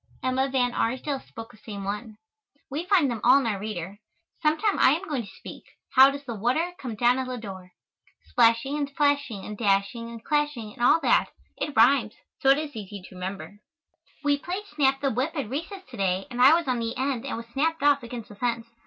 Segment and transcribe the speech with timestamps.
[0.23, 2.17] Emma Van Arsdale spoke the same one.
[2.71, 3.99] We find them all in our reader.
[4.41, 7.69] Sometime I am going to speak, "How does the water come down at Ladore?"
[8.25, 12.75] Splashing and flashing and dashing and clashing and all that it rhymes, so it is
[12.75, 13.59] easy to remember.
[14.23, 17.23] We played snap the whip at recess to day and I was on the end
[17.27, 18.65] and was snapped off against the fence.